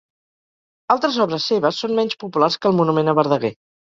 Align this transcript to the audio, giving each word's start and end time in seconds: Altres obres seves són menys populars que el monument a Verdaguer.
Altres 0.93 1.19
obres 1.25 1.49
seves 1.51 1.83
són 1.85 1.93
menys 1.99 2.17
populars 2.25 2.57
que 2.63 2.69
el 2.73 2.75
monument 2.79 3.13
a 3.13 3.17
Verdaguer. 3.23 3.55